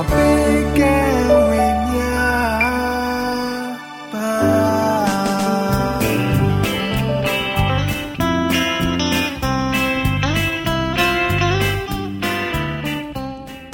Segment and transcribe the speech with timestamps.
[0.00, 0.04] တေ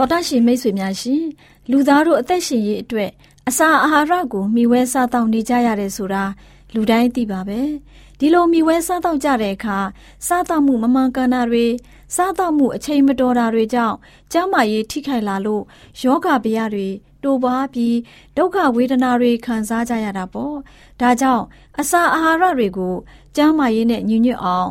[0.05, 1.23] ာ်တရှိမိတ်ဆွေများရှင်
[1.71, 3.11] လူသားတို့အသက်ရှင်ရေးအတွက်
[3.49, 6.23] အစာအာဟာရကိုမျှဝဲစားတောက်နေကြရတယ်ဆိုတာ
[6.75, 7.61] လူတိုင်းသိပါပဲ
[8.21, 9.79] ဒီလိုမျှဝဲစားတောက်ကြတဲ့အခါ
[10.27, 11.67] စားတောက်မှုမမှန်ကန်တာတွေ
[12.17, 13.97] စားသောက်မှုအချိန်မတော်တာတွေကြောင့်
[14.33, 15.63] ကျန်းမာရေးထိခိုက်လာလို့
[16.03, 16.89] ယောဂဗျာတွေ
[17.23, 17.97] တိုးပွားပြီး
[18.37, 20.57] ဒုက္ခဝေဒနာတွေခံစားကြရတာပေါ့
[21.01, 21.45] ဒါကြောင့်
[21.81, 22.95] အစာအာဟာရတွေကို
[23.37, 24.71] ကျန်းမာရေးနဲ့ညီညွတ်အောင်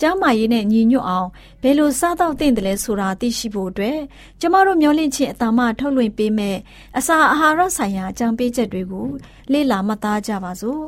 [0.00, 1.28] ကျန်းမာရေးနဲ့ညီညွတ်အောင်
[1.62, 3.98] ဘယ်လိုစားတော့သင့်တယ်လဲဆိုတာသိရှိဖို့အတွက်
[4.40, 6.58] ကျမတို့မျှဝင့်ခြင်းအတမထုတ်လွှင့်ပေးမယ်
[6.98, 9.08] အစာအာဟာရဆိုင်ရာအကြံပေးချက်တွေကို
[9.52, 10.82] လေ့လာမှတ်သားကြပါစို့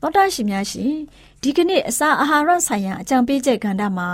[0.00, 0.94] သောတာရှင်များရှင်
[1.42, 4.10] ဒီကနေ့အစာအာဟာရဆိုင်ရာအကြံပေးချက်ကဏ္ဍမှာ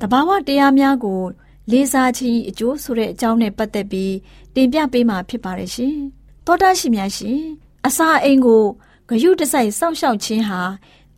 [0.00, 1.22] တဘာဝတရားများကို
[1.70, 4.14] လေးစားခြင်းအကျိုးဆိုတဲ့အကြောင်းနဲ့ပတ်သက်ပြီး
[4.54, 5.96] တင်ပြပေးမှာဖြစ်ပါတယ်ရှင်။
[6.46, 7.40] သောတာရှင်များရှင်
[7.86, 8.64] အစာအိမ်ကို
[9.08, 10.60] ဂယုတစိုက်စောင့်ရှောက်ခြင်းဟာ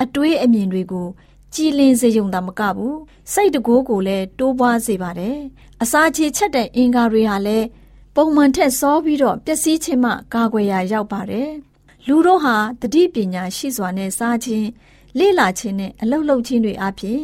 [0.02, 1.08] အတွေးအမြင်တွေကို
[1.54, 2.98] ကြည်လင်စေုံသာမကဘူး
[3.32, 5.38] စိတ်တကိုးကိုလည်းတိုးပွားစေပါတယ်။
[5.82, 7.66] အစာချေချက်တဲ့အင်္ဂါတွေဟာလည်း
[8.14, 11.50] ပုံမှန်ထက်စောပြီးတော့ပျက်စီးခြင်းမှကာကွယ်ရာရောက်ပါတယ်။
[12.06, 14.68] လူတို့ဟာတတိပညာရှိစွာနဲ့စားခြင်း
[15.18, 17.20] လေ့လာခြင်းနဲ့အလုပ်လုပ်ခြင်းတွေအပြင်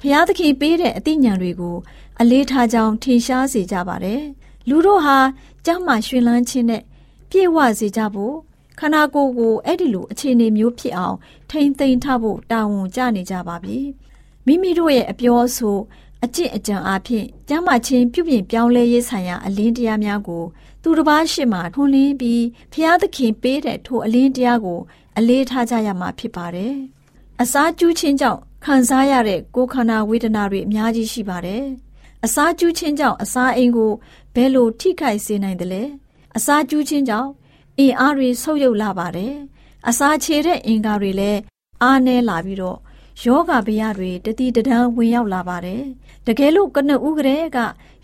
[0.00, 1.76] ဖျားသခင်ပေးတဲ့အသိဉာဏ်တွေကို
[2.20, 4.22] အလေးထားကြောင်းထင်ရှားစေကြပါတယ်။
[4.68, 5.18] လူတို့ဟာ
[5.64, 6.82] ကျောင်းမှာရှင်လန်းခြင်းနဲ့
[7.30, 8.34] ပြည့်ဝစေကြဖို့
[8.78, 11.16] ခန္ဓာကိုယ်ကိုအဲ့ဒီလိုအခြေအနေမျိုးဖြစ်အောင်
[11.50, 13.78] ထိမ့်သိမ်းထားဖို့တာဝန်ကျနေကြပါပြီ။
[14.46, 15.78] မိမိတို့ရဲ့အပြောအဆို
[16.24, 20.44] အကျင့်အကြံအဖြစ်ကျမ်းမာခြင်းပြုပြင်ပြောင်းလဲရေးဆိုင်ရာအလင်းတရားများကို
[20.82, 24.80] သူတစ်ပါးရှိမှထွန်းလင်းပြီးဖျားသခင်ပေးတဲ့ထိုအလင်းတရားကို
[25.18, 26.74] အလေးထားကြရမှာဖြစ်ပါတယ်။
[27.42, 31.64] အစာကျူးခြင်းကြောင့်ခံစားရတဲ့ကိုယ်ခန္ဓာဝေဒနာတွေအများကြီးရှိပါတယ်။
[32.24, 33.92] အစာကျူးခြင်းကြောင့်အစာအိမ်ကို
[34.34, 35.82] ဘယ်လိုထိခိုက်စေနိုင်သလဲ။
[36.36, 37.30] အစာကျူးခြင်းကြောင့်
[37.78, 39.34] အင်အားတွေဆုပ်ယုပ်လာပါတယ်။
[39.88, 41.40] အစာခြေတဲ့အင်္ဂါတွေလည်း
[41.82, 42.78] အားနည်းလာပြီးတော့
[43.24, 45.82] ယောဂဗျာတွေတတိတဒံဝင်ရောက်လာပါတယ်။
[46.26, 47.58] တကယ်လို့ကနဦးကလေးက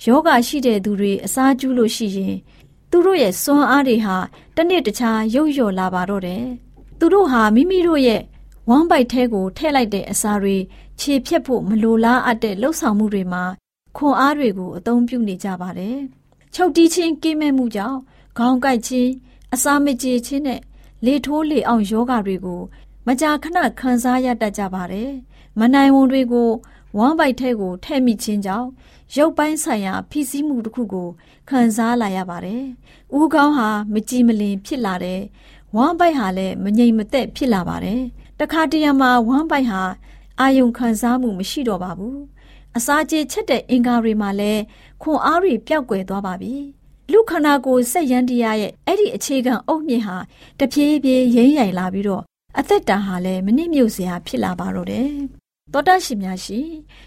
[0.06, 2.35] ယောဂရှိတဲ့သူတွေအစာကျူးလို့ရှိရင်
[2.91, 4.17] သူတို့ရဲ့စွမ်းအားတွေဟာ
[4.56, 6.44] တနေ့တခြားရုပ်လျော်လာပါတော့တယ်။
[6.99, 8.23] သူတို့ဟာမိမိတို့ရဲ့
[8.69, 10.57] ဝမ်းပိုက်ထဲကိုထည့်လိုက်တဲ့အစာတွေ
[11.01, 13.45] ခြေဖြတ်ဖို့မလိုလားအပ်တဲ့လှုပ်ဆောင်မှုတွေမှာ
[13.97, 15.97] ခွန်အားတွေကိုအသုံးပြုနေကြပါတယ်။
[16.55, 17.99] ချုပ်တီးခြင်းကိမဲ့မှုကြောင့်
[18.39, 19.11] ခေါင်းကိုက်ခြင်း
[19.55, 20.61] အစာမကြေခြင်းနဲ့
[21.05, 22.61] လေထိုးလေအောင်ယောဂါတွေကို
[23.07, 25.11] မကြာခဏခံစားရတတ်ကြပါတယ်။
[25.59, 26.51] မနိုင်ဝန်တွေကို
[26.97, 28.69] ဝဝမ်းပိုက်ထဲကိုထဲ့မိခြင်းကြောင့်
[29.17, 31.09] ရုပ်ပိုင်းဆိုင်ရာဖိစီးမှုတစ်ခုကို
[31.49, 32.62] ခံစားလာရပါတယ်။
[33.17, 35.21] ဦးခေါင်းဟာမကြည်မလင်ဖြစ်လာတယ်။
[35.77, 38.03] ဝမ်းပိုက်ဟာလည်းမငြိမ်မသက်ဖြစ်လာပါတယ်။
[38.41, 39.83] တခါတရံမှာဝမ်းပိုက်ဟာ
[40.41, 42.17] အာယုံခံစားမှုမရှိတော့ပါဘူး။
[42.77, 44.62] အစာကြေချက်တဲ့အင်္ဂါတွေမှာလည်း
[45.03, 46.55] ခွန်အားတွေပျောက်ကွယ်သွားပါပြီ။
[47.12, 50.17] လူခန္ဓာကိုယ်စက်ယန္တရားရဲ့အဲ့ဒီအခြေခံအုတ်မြစ်ဟာ
[50.59, 52.23] တဖြည်းဖြည်းရိမ့်ရိုင်လာပြီးတော့
[52.59, 55.11] အသက်တာဟာလည်းမနစ်မြုပ်စရာဖြစ်လာပါတော့တယ်။
[55.73, 56.61] သောတာရှင်များရှိ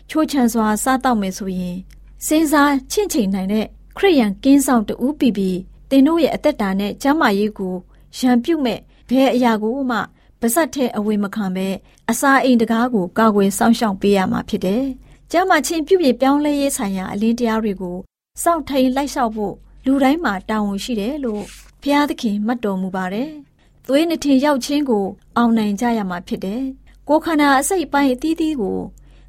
[0.10, 1.78] ချိုးချံစွာစားတော့မယ်ဆိုရင်
[2.26, 3.66] စဉ်းစားချင့်ချိန်နိုင်တဲ့
[3.98, 5.58] ခရိယန်ကင်းဆောင်တူပြီးပြီး
[5.90, 7.76] သင်တို့ရဲ့အသက်တာနဲ့ကျမ်းမာရေးကို
[8.18, 8.80] ရန်ပြုတ်မဲ့
[9.10, 9.98] ဘယ်အရာကိုမှ
[10.42, 11.68] ပါဇက်တဲ့အဝေမခံပဲ
[12.12, 14.84] အစာအိမ်တကားကိုကာကွယ်စောင့်ရှောက်ပေးရမှာဖြစ်တယ်။
[15.32, 17.98] ကျမ်းမာခြင်းပြုပြင်ပြောင်းလဲရေးဆိုင်ရာအလင်းတရားတွေကို
[18.44, 19.54] စောင့်ထိန်လိုက်လျှောက်ဖို့
[19.86, 21.44] လူတိုင်းမှာတာဝန်ရှိတယ်လို့
[21.82, 23.32] ဘုရားသခင်မှတ်တော်မူပါတယ်။
[23.88, 25.06] သွေးနှထင်ရောက်ခြင်းကို
[25.38, 26.64] အောင်နိုင်ကြရမှာဖြစ်တယ်။
[27.08, 28.80] ကိုယ်ခန္ဓာအစိတ်ပိုင်းအသီးသီးကို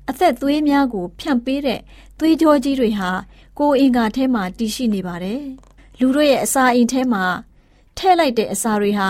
[0.09, 1.81] အသက်သွေးများကို ဖြန့်ပေးတဲ့
[2.19, 3.11] သွေးကြောကြီးတွေဟာ
[3.59, 5.43] ကိုယ်အင်္ဂါထဲမှာတည်ရှိနေပါတယ်။
[5.99, 7.25] လူတို့ရဲ့အစာအိမ်ထဲမှာ
[7.99, 9.09] ထဲ့လိုက်တဲ့အစာတွေဟာ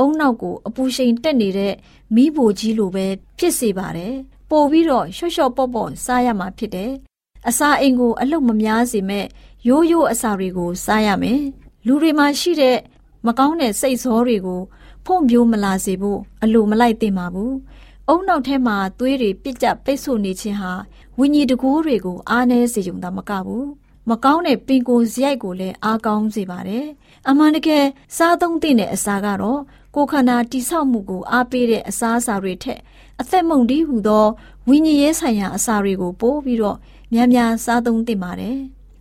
[0.00, 1.74] အုံနောက်ကိုအပူရှိန်တက်နေတဲ့
[2.14, 3.06] မီးဖိုကြီးလိုပဲ
[3.38, 4.14] ဖြစ်စေပါတယ်။
[4.50, 6.92] ပို့ပြီးတော့ရှော့ရှော့ပေါ့ပေါ့စားရမှာဖြစ်တယ်။
[7.48, 9.26] အစာအိမ်ကိုအလုတ်မများစေမဲ့
[9.68, 11.40] ရိုးရိုးအစာတွေကိုစားရမယ်။
[11.86, 12.78] လူတွေမှာရှိတဲ့
[13.26, 14.60] မကောင်းတဲ့စိတ်ဆောတွေကို
[15.06, 17.52] ဖုံပြိုးမလာစေဖို့အလိုမလိုက်သင့်ပါဘူး။
[18.08, 20.72] အုံနောက်ထဲမှာသွေးတွေပြစ်ကျပိတ်ဆို့နေခြင်းဟာ
[21.18, 23.66] ဝိညာဉ်တကူးတွေကိုအားနည်းစေုံသာမကဘူး
[24.08, 26.86] မကောင်းတဲ့ပင်ကိုယ်စရိုက်ကိုလည်းအားကောင်းစေပါတယ်
[27.28, 27.84] အမှန်တကယ်
[28.16, 29.60] စားသုံးသင့်တဲ့အစာကတော့
[29.94, 32.80] ကိုယ်ခန္ဓာတိဆောက်မှုကိုအားပေးတဲ့အစာအစာတွေထက်
[33.20, 34.26] အသက်မုန်တီးဟူသော
[34.68, 36.76] ဝိညာဉ်ရေးဆိုင်ရာအစာတွေကိုပို့ပြီးတော့
[37.12, 38.58] များများစားသုံးသင့်ပါတယ်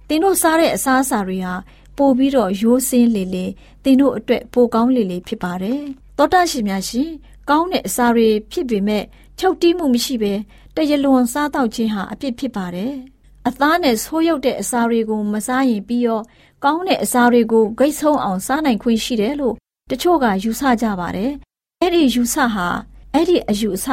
[0.08, 1.54] သင်တို့စားတဲ့အစာအစာတွေဟာ
[1.98, 3.46] ပို့ပြီးတော့ရိုးစင်းလေလေ
[3.84, 5.82] သင်တို့အတွက်ပိုကောင်းလေလေဖြစ်ပါတယ်
[6.18, 7.10] သောတာရှင်များရှင်
[7.50, 9.04] ကောင်းတဲ့အစာတွေဖြစ်ပေမဲ့
[9.40, 10.34] ချုပ်တီးမှုမရှိဘဲ
[10.76, 12.94] တရလွန်စားတော့ခြင်းဟာအပြစ်ဖြစ်ပါတယ်။
[13.48, 16.24] အသားနဲ့ဆိုးရုပ်တဲ့အစာတွေကိုမစားရင်ပြီးတော့
[16.64, 19.56] ကောင်းတဲ့အစာတွေကိုဂိတ်ဆုံးအောင်စားနိုင်ခွင့်ရှိတယ်လို့
[19.90, 21.32] တချို့ကယူဆကြပါတယ်။
[21.82, 22.68] အဲ့ဒီယူဆဟာ
[23.14, 23.86] အဲ့ဒီအယူဆ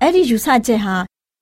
[0.00, 0.96] အဲ့ဒီယူဆချက်ဟာ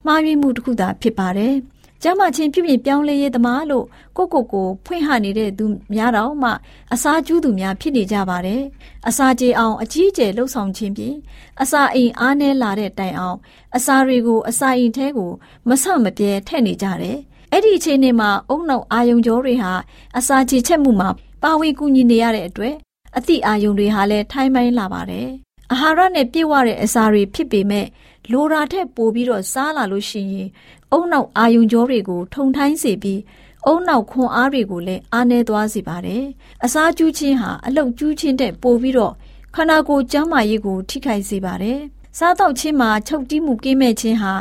[0.05, 1.55] မှားယွင်းမှုတစ်ခုသာဖြစ်ပါတယ်။
[2.03, 3.85] ကျမ်းမာခြင်းပြုပြင်ပြောင်းလဲရေးသမားလို့
[4.17, 6.49] ကိုကိုကိုဖွင့်ဟနေတဲ့သူများတော့မှ
[6.93, 8.61] အစာကျူးသူများဖြစ်နေကြပါတယ်။
[9.07, 11.17] အစာကြေအောင်အကြီးအကျယ်လှုပ်ဆောင်ခြင်းဖြင့်
[11.61, 13.37] အစာအိမ်အားနည်းလာတဲ့တိုင်အောင်
[13.75, 15.31] အစာတွေကိုအစာအိမ်ထဲကို
[15.69, 17.17] မဆမပြဲထည့်နေကြတယ်။
[17.51, 19.71] အဲ့ဒီအချိန်မှာအုံနောက်အာယုံကြောတွေဟာ
[20.17, 21.09] အစာချေချက်မှုမှာ
[21.43, 22.75] ပါဝင်ကူညီနေရတဲ့အတွက်
[23.17, 25.27] အသည့်အာယုံတွေဟာလည်းထိုင်းမိုင်းလာပါတယ်။
[25.71, 27.87] အာဟာရနဲ့ပြည့်ဝတဲ့အစာတွေဖြစ်ပေမဲ့
[28.31, 30.47] လိုရာထက်ပိုပြီးတော့စားလာလို့ရှိရင်
[30.91, 33.21] အုံနောက်အာယုံကြောတွေကိုထုံထိုင်းစေပြီး
[33.65, 36.23] အုံနောက်ခွန်အားတွေကိုလည်းအားနည်းသွားစေပါတယ်။
[36.65, 39.13] အစာကျူးခြင်းဟာအလုတ်ကျူးခြင်းတဲ့ပိုပြီးတော့
[39.55, 41.79] ခန္ဓာကိုယ်ကျန်းမာရေးကိုထိခိုက်စေပါတယ်။
[42.17, 44.33] စားတော့ခြင်းမှာချုပ်တီးမှုကင်းမဲ့ခြင်းဟာ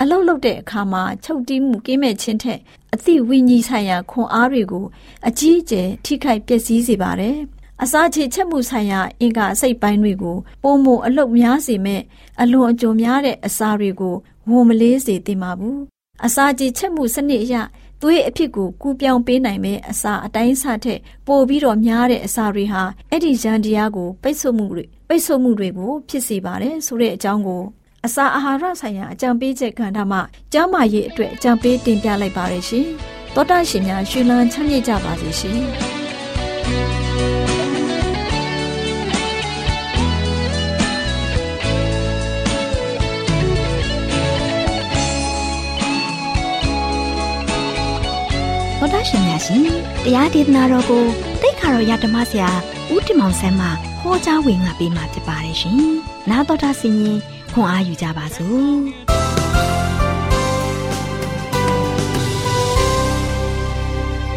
[0.00, 2.60] အလုတ်လုတ်တဲ့အခါမှာချုပ်တီးမှုကင်းမဲ့ခြင်းထက်
[2.94, 4.84] အသည့်ဝိညာဉ်ဆိုင်ရာခွန်အားတွေကို
[5.28, 7.36] အကြီးအကျယ်ထိခိုက်ပျက်စီးစေပါတယ်။
[7.82, 12.02] အစာချေချက်မှုဆိုင်ရာအင်္ဂါအစိတ်ပိုင်းတွေကိုပုံမအလုတ်များစေမဲ့
[12.42, 14.14] အလွန်အကျွံများတဲ့အစာတွေကို
[14.50, 15.80] ဝန်မလေးစေသင့်ပါဘူး
[16.26, 17.54] အစာကြေချက်မှုစနစ်အရ
[18.00, 27.62] သွေးအဖြစ်ကိုကူးပြောင်းပေးနိုင်မဲ့အစာအတိုင်းအဆထက်ပိုပြီးတော့များတဲ့အစာတွေဟာအဲ့ဒီရန်တရားကိုပိတ်ဆို့မှုတွေပိတ်ဆို့မှုတွေကိုဖြစ်စေပါတယ်ဆိုတဲ့အကြောင်းကို
[28.06, 30.20] အစာအာဟာရဆိုင်ရာအကြံပေးချက်ကဏ္ဍမှာ
[30.52, 32.86] ကျန်းမာရေးအတွက်အကြံပေးတင်ပြလိုက်ပါရရှင်
[33.34, 35.58] သောတာရှင်များရှင်လန်းချမ်းမြေ့ကြပါစေရှင်
[48.84, 49.62] တော်တာရှင်များရှင်
[50.04, 51.04] တရားဒေသနာတော်ကို
[51.42, 52.50] တိတ်ခါတော်ရဓမ္မဆရာ
[52.92, 53.68] ဦးတင်မောင်ဆန်းမှ
[54.00, 55.80] ဟောကြားဝင်ငါပေးมาဖြစ်ပါတယ်ရှင်။
[56.30, 57.18] နာတော်တာဆင်ရင်
[57.52, 58.74] ခွန်အားယူကြပါစို့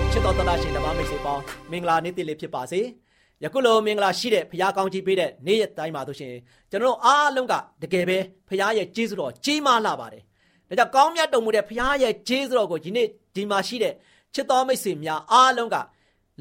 [0.11, 2.81] ။ချစ်တော်တော်တာရှင်ဓမ္မမိတ်ဆွေပေါင်းမင်္ဂလာနေ့တည်လေးဖြစ်ပါစေ။
[3.43, 6.33] ယခုလိုမင်္ဂလာရှိတဲ့ဖခင်ကောင်းကြီးပေးတဲ့နေ့ရက်တိုင်းမှာတို့ရှင်
[6.71, 10.23] ကျွန်တော်အားလုံးကတကယ်ပဲဖခင်ရဲ့ကျေးဇူးတော်ကြီးမားလာပါတယ်။
[10.69, 13.93] ဒါကြောင့်ကောင်းမြတ်တော်မူတဲ့ဖခင်ရဲ့ကျေးဇူးတော်ကိုဒီနေ့ဒီမှာရှိတဲ့
[14.33, 15.77] ချစ်တော်မိတ်ဆွေများအားလုံးက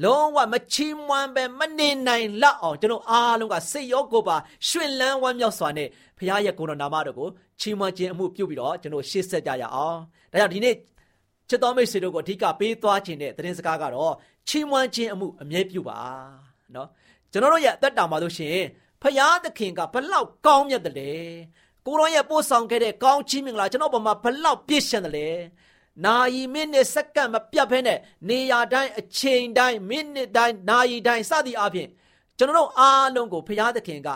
[0.03, 7.29] လုံးဝမချီးမွမ်းပဲမနေနိုင်လောက်အောင်ကျွန်တော်အားလုံးကစိတ်ရောကိုယ်ပါရှင်လန်းဝမ်းမြောက်စွာနဲ့ဘုရားရဲ့ကိုယ်တော်နာမတော်ကို
[7.59, 9.97] ချီးမွမ်းခြင်းအမှုပြုပြီးတော့ကျွန်တော်ရှေ့ဆက်ကြရအောင်။
[10.31, 10.75] ဒါကြောင့်ဒီနေ့
[11.49, 14.13] ချစ်တော်မိတ်ဆွေတို့ကိုအဓိကပေးသွားခြင်းတဲ့သတင်းစကားကတော့
[14.47, 15.99] ချီးမွမ်းခြင်းအမှုအမြဲပြုပါ
[16.75, 16.87] နော်။
[17.31, 18.65] ကျွန်တော်တို့ရဲ့အသက်တာမှာလို့ရှိရင်
[19.01, 21.11] ဖရာသခင်ကဘလောက်ကောင်းမြတ်တယ်လဲ။
[21.85, 25.27] ကိုရောရဲ့ပို့ဆောင်ခဲ့တဲ့ကောင်းချီးမင်္ဂလာကျွန်တော်ပေါ်မှာဘလောက်ပြည့်စုံတယ်လဲ။
[26.05, 27.99] နာယီမိနစ်စက္ကန့်မပြတ်ဖဲနဲ့
[28.29, 31.87] နေရာတိုင်းအချိန်တိုင်းမိနစ်တိုင်းနာယီတိုင်းစသည်အပြင်
[32.37, 34.09] ကျွန်တော်တို့အားလုံးကိုဘုရားသခင်က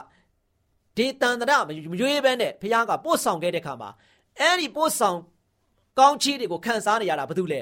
[0.97, 1.69] ဒေတန္တရမ
[2.01, 3.89] ရွေးဘဲနဲ့ဘုရားကပို့ဆောင်ခဲ့တဲ့ခါမှာ
[4.39, 5.17] အဲ့ဒီပို့ဆောင်
[5.99, 7.61] ကောင်းချီးတွေကိုခံစားနေရတာဘာလို့လဲ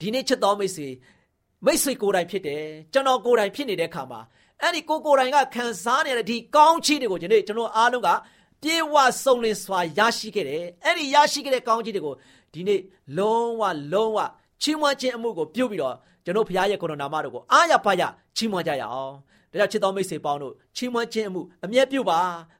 [0.00, 0.88] ဒီနေ့ချစ်တော်မိတ်ဆွေ
[1.64, 2.62] မိတ်ဆွေကိုယ်တိုင်ဖြစ်တယ်
[2.92, 4.20] ကျွန်တော်ကိုယ်တိုင်ဖြစ်နေတဲ့အခါမှာ
[4.62, 8.08] အဲ့ဒီကိုကိုယ်တိုင်ကခံစားနေတဲ့ဒီကောင်းချီးတွေကိုဒီနေ့ကျွန်တော်အားလုံးက
[8.62, 12.14] ပြေဝစုံလင်စွာရရှိခဲ့တယ်အဲ့ဒီရရှိခဲ့တဲ့ကောင်းချီးတွေကို
[12.54, 12.80] ဒီနေ့
[13.18, 14.18] လုံးဝလုံးဝ
[14.62, 18.02] ချီးမွမ်းခြင်းအမှုကိုပြုတ်ပြီးတော့ကျွန်တော်ဘုရားရဲ့ကိုယ်တော်နာမတော်ကိုအားရပါရ
[18.36, 19.14] ချီးမွမ်းကြရအောင်
[19.50, 22.18] ဒါကြောင့်ချစ်တော်မိတ်ဆွေပေါင်းတို့ချီးမွမ်းခြင်းအမှုအမြဲပြုပါ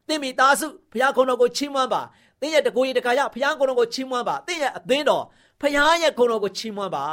[0.09, 2.02] သင်မိသားစုဘုရားကိုယ်တော်ကိုချီးမွမ်းပါ
[2.40, 5.25] သင်ရဲ့တကိုယ်ရတခါရဘုရားကိုယ်တော်ကိုချီးမွမ်းပါသင်ရဲ့အသင်းတော်
[5.61, 7.04] ဘုရားရဲ့ကိုယ်တော်ကိုချီးမွမ်းပါ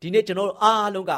[0.00, 1.12] ဒီနေ့ကျွန်တော်တို့အားလုံးက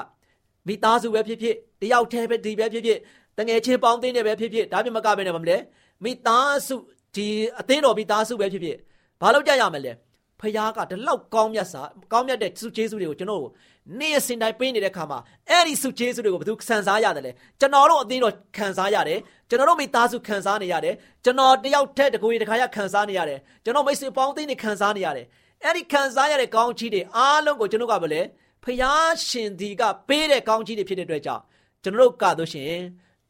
[0.66, 2.98] မိသားစုပဲဖြစ်ဖြစ်တယောက်တည်းပဲဒီပဲဖြစ်ဖြစ်
[3.38, 5.56] တငယ်ချင်းပေါင်းသင်းတယ်ပဲဖြစ်ဖြစ်ဒါပြမကပဲနဲ့မလဲ
[6.04, 6.76] မိသားစု
[7.16, 7.26] ဒီ
[7.60, 8.76] အသင်းတော်မိသားစုပဲဖြစ်ဖြစ်
[9.20, 9.92] ဘာလို့ကြရမလဲ
[10.40, 11.82] ဖခင်ကဒီလောက်ကောင်းမြတ်စာ
[12.12, 13.52] ကောင်းမြတ်တဲ့စုကျေးဇူးတွေကိုကျွန်တော်တို့
[13.98, 15.18] နေ့စဉ်တိုင်းပေးနေတဲ့ခါမှာ
[15.48, 19.18] အဲ့ဒီစုကျေးဇူးတွေကိုဘယ်သူခံစားရတယ်လဲကျွန်တော်တို့အသင်းတော်ခံစားရတယ်
[19.48, 20.94] ကျွန်တော်တို့မိသားစုခံစားနေရတယ်
[21.24, 25.26] ကျွန်တော်တယောက်တည်းတကူတခါရခံစားနေရတယ်ကျွန်တော်မိတ်ဆွေပေါင်းသိနေခံစားနေရတယ်
[25.64, 28.22] အဲ့ဒီခံစားရတဲ့ကောင်းချီးတွေအားလုံးကိုကျွန်တော်ကဘယ်လဲ
[28.64, 31.42] ဖခင်ရှင်ဒီကပေးတဲ့ကောင်းချီးတွေဖြစ်တဲ့အတွက်ကြောင့်
[31.82, 32.72] ကျွန်တော်တို့ကတော့ရှင်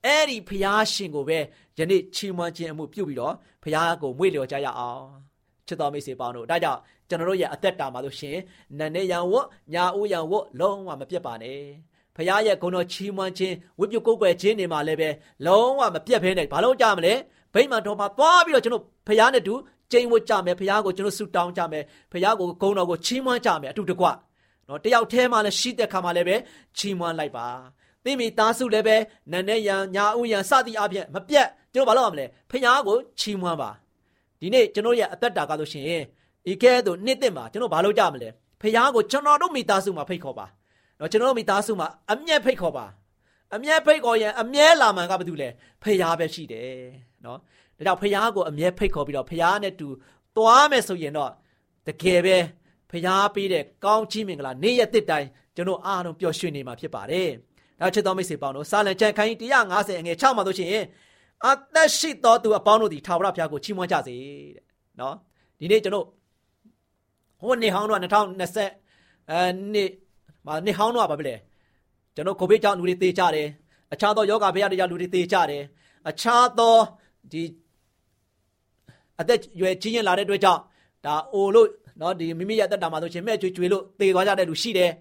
[0.05, 1.39] အဲ့ဒီဖခင်ရှင်ကိုပဲ
[1.79, 5.31] ယနေ့ချီးမွမ်းခြင်းအမှုပြုပြီးတော့ဖခင်ကိုမွေ့လျော်ကြရအောင်
[5.67, 8.37] ချစ်တော်မိတ်ဆွေပေါင်းတို့ဒါကြောင့် ကျွန်တော်တို့ရဲ့အသက်တာမှာလို့ရှင်
[8.79, 11.61] နန်းနေရန်ဝတ်ညာဦးရန်ဝတ်လုံးဝမပြတ်ပါနဲ့
[12.17, 15.09] ဖခင်ရဲ့ဂုဏ်တော်ချီးမွမ်းခြင်းဝိပုကိုးကွယ်ခြင်းတွေမှာလည်းပဲ
[15.47, 17.15] လုံးဝမပြတ်ဖဲနဲ့ဘာလို့ကြမလဲ
[17.55, 19.55] ဗိမာန်တော်မှာသွားပြီးတော့ကျွန်တော်ဖခင်နဲ့တူ
[19.93, 24.07] ကျိန်ဝတ်ကြမယ်ဖခင်ကိုကျွန်တော်ဆုတောင်းကြမယ်ဖခင်ကိုဂုဏ်တော်ကိုချီးမွမ်းကြမယ်အတူတကွ
[24.69, 26.37] နော်တယောက်တည်းမှလည်းရှိတဲ့ခါမှလည်းပဲ
[26.77, 27.47] ချီးမွမ်းလိုက်ပါ
[28.05, 28.97] သိမိသားစုလည်းပဲ
[29.31, 33.71] နန်းနေရန်ညာဦးရန်စသည်အပြင်မပြတ်ကျွန်တော်ဘာလုပ်ရမလဲဖခင်ကိုချီးမွမ်းပါ
[34.41, 36.03] ဒီနေ့ကျွန်တော်ရဲ့အသက်တာကလို့ရှိရင်
[36.51, 38.29] ဤကဲ့သို့နှစ်သက်မှာကျွန်တော်ဘာလုပ်ကြမလဲ
[38.61, 40.47] ဖခင်ကိုကျွန်တော်တို့မိသားစုမှာဖိတ်ခေါ်ပါ
[40.99, 42.87] နော်ကျွန်တော်တို့မိသားစုမှာအမျက်ဖိတ်ခေါ်ပါ
[43.55, 45.49] အမျက်ဖိတ်ခေါ်ရင်အမျက်လာမှန်ကဘာတူလဲ
[45.83, 46.69] ဖခင်ပဲရှိတယ်
[47.25, 47.39] နော်
[47.77, 49.89] ဒါကြောင့်ဖခင်ကိုအမျက်ဖိတ်ခေါ်ပြီးတော့ဖခင်နဲ့တူ
[50.37, 51.31] သွားမယ်ဆိုရင်တော့
[51.87, 52.37] တကယ်ပဲ
[52.91, 57.29] ဖခင်ပေးတဲ့ကောင်းချီးမင်္ဂလာနေ့ရက်တစ်တိုင်းကျွန်တော်အားလုံးပျော်ရွှင်နေမှာဖြစ်ပါတယ်
[57.81, 60.69] ဒါချစ်တော်မိတ်ဆွေပေါင်းတို့စာလံကျမ်းခန်းကြီး150အငယ်6မှာဆိုရှင်
[61.47, 64.65] အသက်ရှိတော်သူအပေါင်းတို့သည်ထာဝရဘုရားကိုချီးမွမ်းကြစေတဲ့
[65.01, 65.15] နော်
[65.61, 66.07] ဒီနေ့ကျွန်တော်
[67.42, 69.40] ဟိုနေဟောင်းတော့2020အဲ
[69.74, 69.90] နေ့
[70.46, 71.36] မှာနေဟောင်းတော့ပါပဲလေ
[72.16, 73.48] ကျွန်တော်ကိုဗစ်ကြောင့်လူတွေသေကြတယ်
[73.94, 75.64] အခြားသောယောဂဗျာတွေကြောင့်လူတွေသေကြတယ်
[76.10, 76.76] အခြားသော
[77.32, 77.44] ဒီ
[79.20, 80.62] အသက်ရွယ်ကြီးရင်လာတဲ့အတွက်ကြောင့်
[81.06, 81.68] ဒါအိုလို့
[82.00, 84.92] เนาะဒီမိမိရဲ့အသက်တာမှာဆိုရှင်မဲ့ကြွေကြွေလို့သေသွားကြတဲ့လူရှိတယ်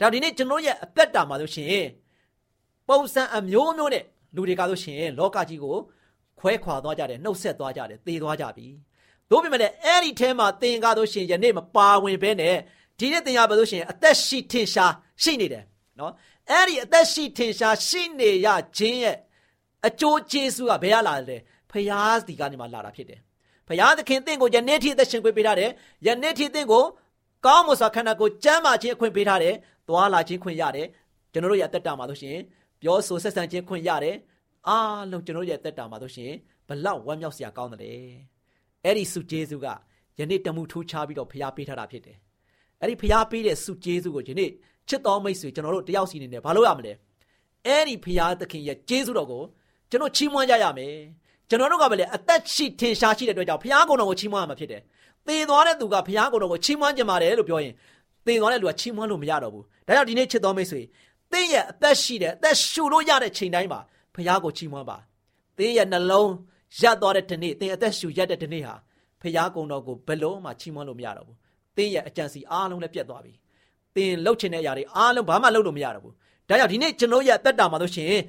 [0.00, 1.84] ဒါဒီနေ့ကျွန်တော်ရဲ့အသက်တာမှာဆိုရှင်
[2.88, 5.76] ပုံစံအမျိုးမျိုးနဲ့လူတွေကဆိုရှင်လောကကြီးကို
[6.40, 8.66] ခွဲခွာသွားကြတယ်နှုတ်ဆက်သွားကြတယ်သေသွားကြပြီ
[9.31, 12.55] တို့ပြင်မဲ့အဲ့ဒီထဲမှာသင်ကားလို့ရှိရင်ယနေ့မပါဝင်ဘဲနဲ့
[12.99, 14.93] ဒီနေ့သင်ရပါလို့ရှိရင်အသက်ရှိထင်ရှား
[15.23, 15.63] ရှိနေတယ်
[15.99, 16.13] နော်
[16.51, 19.17] အဲ့ဒီအသက်ရှိထင်ရှားရှိနေရခြင်းရဲ့
[19.87, 21.37] အကျိုးကျေးဇူးကဘယ်ရလာလဲ
[21.71, 23.19] ဖရာစီကနေမှလာတာဖြစ်တယ်
[23.67, 25.71] ဖရာသခင်သင်ကိုယနေ့ထိအသက်ရှင်ခွင့်ပေးထားတယ်
[26.07, 26.83] ယနေ့ထိသင်ကို
[27.45, 29.55] ကောင်းမွန်စွာခန္ဓာကိုယ်ကျမ်းမာခြင်းအခွင့်ပေးထားတယ်
[29.87, 30.87] သွားလာခြင်းခွင့်ရတယ်
[31.33, 32.37] ကျွန်တော်တို့ရဲ့အသက်တာမှာဆိုရှင်
[32.81, 34.15] ပြောဆိုဆက်ဆံခြင်းခွင့်ရတယ်
[34.67, 36.31] အားလုံးကျွန်တော်တို့ရဲ့အသက်တာမှာဆိုရှင်
[36.67, 38.38] ဘလောက်ဝမ်းမြောက်စရာကောင်းတယ်
[38.85, 39.67] အဲ့ဒီစုကျေးဇူးက
[40.19, 42.17] ယနေ့တမှုထိုးချပြီးတော့ဖျားပေးထားတာဖြစ်တယ်။
[42.81, 44.49] အဲ့ဒီဖျားပေးတဲ့စုကျေးဇူးကိုယနေ့
[44.89, 46.93] ချစ်တော်မိတ်ဆွေကျွန်တော်တို့တယောက်စီနေနဲ့ဘာလို့ရမလဲ။
[47.67, 49.43] အဲ့ဒီဖျားသခင်ရဲ့ကျေးဇူးတော်ကို
[49.89, 50.93] ကျွန်တော်ချီးမွမ်းကြရမယ်။
[51.49, 54.81] ကျွန်တော်တို့ကပဲလေအသက်ရှိထင်ရှားရှိတဲ့အတွက်ကြောင့်ဖျားကုံတော်ကိုချီးမွမ်းရမှာဖြစ်တယ်။
[55.27, 57.73] သေသွားတဲ့သူကဖျားကုံတော်ကိုချီးမွမ်းကြပါတယ်လို့ပြောရင်
[58.25, 60.81] သေသွားတဲ့လူကချီးမွမ်းလို့မရတော့ဘူး။ဒါကြောင့်ဒီနေ့ချစ်တော်မိတ်ဆွေ
[61.31, 63.79] သင်ရဲ့အသက်ရှိတဲ့အသက်ရှူလို့ရတဲ့ချိန်တိုင်းမှာ
[64.15, 64.97] ဖျားကိုချီးမွမ်းပါ။
[65.57, 66.31] သင်ရဲ့နှလုံး
[66.77, 68.75] ရပ်သွားတဲ့ဒီနေ့သင်အသက်ရှူရတဲ့ဒီနေ့ဟာ
[69.21, 71.37] ဖျားကုံတော်ကိုဘယ်လုံးမှချီးမွမ်းလို့မရတော့ဘူး။
[71.75, 73.33] သင်ရဲ့အကြံစီအားလုံးလည်းပြတ်သွားပြီ။
[73.95, 76.13] သင်လှုပ်ချင်တဲ့အရာတွေအားလုံးဘာမှလုပ်လို့မရတော့ဘူး။
[76.49, 78.23] ဒါကြောင့်ဒီနေ့ကျွန်တော်ရဲ့အသက်တာမှာလို့ရှိရင်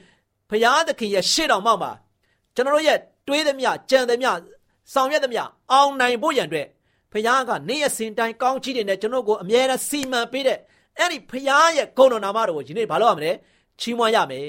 [0.51, 1.93] ဖျားသခင်ရဲ့ရှေ့တော်မှောက်မှာ
[2.55, 4.31] ကျွန်တော်ရဲ့တွေးသမျှကြံသမျှ
[4.93, 5.43] ဆောင်ရွက်သမျှ
[5.73, 6.67] အောင်နိုင်ဖို့ရန်အတွက်
[7.13, 10.59] ဖခင်ကနေ့ရက်စဉ်တိုင်းကောင်းချီးတွေနဲ့ကျွန်တော်ကိုအမြဲတမ်းစီမံပေးတဲ့
[10.99, 13.33] အဲ့ဒီဖခင်ရဲ့ဂုဏ်တော်နာမတော်ကိုဒီနေ့ဘာလို့ရမလဲ
[13.81, 14.47] ချီးမွမ်းရမယ်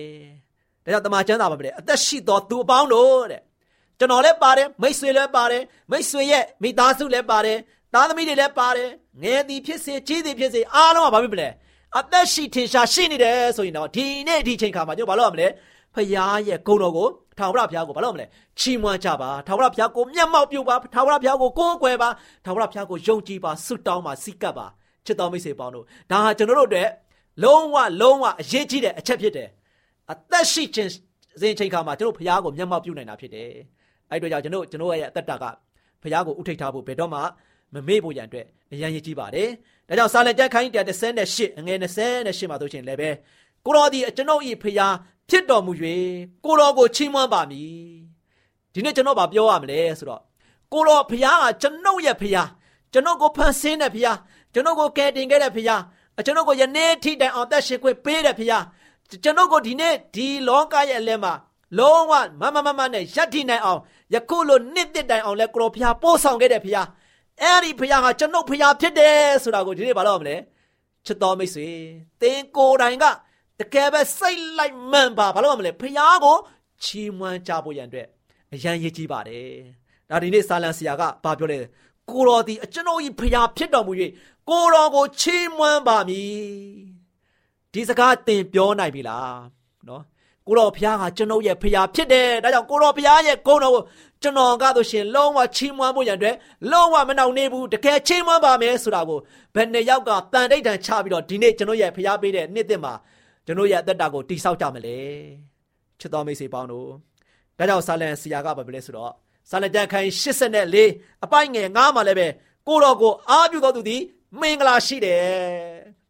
[0.84, 3.42] ။ဒါကြောင့်တမန်ကျမ်းစာပါပဲအသက်ရှိတော်သူအပေါင်းတို့တဲ့
[4.02, 7.58] ကျွန်တော်လည်းပါတယ်မိတ်ဆွေလည်းပါတယ်မိတ်ဆွေရဲ့မိသားစုလည်းပါတယ်
[7.94, 8.90] သားသမီးတွေလည်းပါတယ်
[9.24, 11.50] ငယ်သည်ဖြစ်စေကြီးသည်ဖြစ်စေအားလုံးကဘာဖြစ်မလဲ
[11.98, 15.48] အသက်ရှိထင်ရှားရှိနေတယ်ဆိုရင်တော့ဒီနေ့ဒီချိန်ခါမှာကျွန်တော်ဘာလုပ်ရမလဲ
[15.96, 16.10] ဖခင်
[16.48, 18.26] ရဲ့ဂုဏ်တော်ကိုထာဝရဘုရားကိုဘာလုပ်မလဲ
[18.60, 22.10] ချီးမွမ်းကြပါထာဝရဘုရားကိုမျက်မှောက်ပြုပါထာဝရဘုရားကိုကိုးကွယ်ပါ
[22.46, 24.68] ထာဝရဘုရားကိုယုံကြည်ပါဆုတောင်းပါစိတ်ကပ်ပါ
[25.06, 26.90] ချစ်တော်မိတ်ဆွေပေါင်းတို့ဒါဟာကျွန်တော်တို့အတွက်
[27.44, 29.50] လုံးဝလုံးဝအရေးကြီးတဲ့အချက်ဖြစ်တယ်
[30.12, 30.92] အသက်ရှိခြင်း
[31.42, 33.52] စဉ်ချိန်ခါမှာကျွန်တော်ဘုရားကိုမျက်မှောက်ပြုနိုင်တာဖြစ်တယ်
[34.12, 35.46] အဲ့အတွက်ကြောင့်ကျွန်တော်ကျွန်တော်ရဲ့အသက်တာက
[36.02, 37.20] ဘုရားကိုဥထိတ်ထားဖို့ဘယ်တော့မှ
[37.74, 39.50] မမေ့ဖို့ရန်အတွက်အရန်ရည်ကြီးပါတယ်
[39.88, 40.70] ဒါကြောင့်စာလံကျမ်းခိုင်း
[41.16, 43.10] 138အငယ်28မှာဆိုရှင်လည်းပဲ
[43.66, 44.96] ကိုတော်ဒီကျွန်တော်ဤဖျား
[45.30, 45.72] ဖြစ်တော်မူ၍
[46.46, 47.72] ကိုတော်ကိုချီးမွမ်းပါမည်
[48.74, 50.22] ဒီနေ့ကျွန်တော်ဗာပြောရမလဲဆိုတော့
[50.74, 52.50] ကိုတော်ဖျားကကျွန်ုပ်ရဲ့ဖျား
[52.94, 54.18] ကျွန်ုပ်ကိုဖန်ဆင်းတဲ့ဖျား
[54.54, 55.82] ကျွန်တော်ကိုကယ်တင်ခဲ့တဲ့ဖခင်
[56.26, 58.64] ကျွန်တော်ကိုယနေ့ထိတိုင်အောင်သက်ရှင်ခွင့်ပေးတဲ့ဖခင်
[59.24, 61.34] ကျွန်တော်ကိုဒီနေ့ဒီလောကရဲ့အလဲမှာ
[61.78, 63.80] လုံးဝမမမမနဲ့ယက်ထိနိုင်အောင်
[64.14, 66.88] ယခုလိုနှစ်သက်တိုင်အောင်လဲကိုရောဖခင်ပို့ဆောင်ခဲ့တဲ့ဖခင်
[67.42, 70.36] အဲ့ဒီဖခင်ဟာကျွန်တော်ဖခင်ဖြစ်တယ်ဆိုတာကိုဒီနေ့ဘာလို့မလဲ
[71.06, 71.68] ချစ်တော်မိတ်ဆွေ
[72.22, 73.06] သင်ကိုယ်တိုင်က
[73.60, 76.38] တကယ်ပဲစိတ်လိုက်မှန်ပါဘာလို့မလဲဖခင်ကို
[76.84, 78.08] ချီးမွမ်းကြဖို့ရန်အတွက်
[78.54, 79.50] အရန်ရည်ကြီးပါတယ်
[80.10, 81.60] ဒါဒီနေ့ဆာလန်ဆရာကဘာပြောလဲ
[82.10, 83.94] ကိုတော်ဒီအကျွန်ုပ်ဤဖခင်ဖြစ်တော်မူ၍
[84.50, 86.34] ကိုတော်ကိုချီးမွမ်းပါမည်
[87.74, 89.36] ဒီစကားသင်ပြောနိုင်ပြီလား
[89.88, 90.04] နော်
[90.52, 93.84] ကိုတော်ဖခင်ကကျွန်ုပ်ရဲ့ဖခင်ဖြစ်တယ်ဒါကြောင့်ကိုတော်ဖခင်ရဲ့ဂုဏ်တော်ကို
[94.22, 96.36] ကျွန်တော်ကားဆိုရှင်လုံးဝချီးမွမ်းဖို့ရန်အတွက်
[96.72, 99.20] လုံးဝမနှောင့်နှေးဘူးတကယ်ချီးမွမ်းပါမယ်ဆိုတာကို
[99.56, 102.94] ဘယ်နှစ်ယောက်ကတန်တိတ်တန်ချပြီးတော့ဒီနေ့ကျွန်တော်ရဲ့ဖခင်ပေးတဲ့နှစ်သက်မှာ
[103.46, 104.98] ကျွန်တော်ရဲ့အသက်တာကိုတိဆောက်ကြမလဲ
[106.00, 106.88] ချစ်တော်မိတ်ဆွေပေါင်းတို့
[107.58, 109.12] ဒါကြောင့်ဆာလန်ဆရာကဘာပြောလဲဆိုတော့
[109.50, 110.10] ဆာလန်တန်ခိုင်
[110.64, 112.28] 84အပိုင်ငယ်9မှာလည်းပဲ
[112.68, 114.02] ကိုတော်ကိုအားပြုတော်သူသည်
[114.40, 115.22] မင်္ဂလာရှိတယ်